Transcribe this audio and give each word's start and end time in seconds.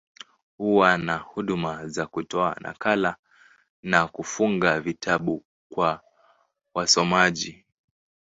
Huwa 0.57 0.97
na 0.97 1.17
huduma 1.17 1.87
za 1.87 2.05
kutoa 2.07 2.57
nakala, 2.61 3.15
na 3.83 4.07
kufunga 4.07 4.79
vitabu 4.79 5.45
kwa 5.69 6.01
wasomaji. 6.73 7.65